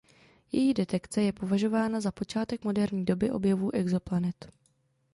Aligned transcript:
Její 0.51 0.73
detekce 0.73 1.21
je 1.21 1.33
považována 1.33 2.01
za 2.01 2.11
počátek 2.11 2.63
moderní 2.63 3.05
doby 3.05 3.31
objevů 3.31 3.73
exoplanet. 3.75 4.51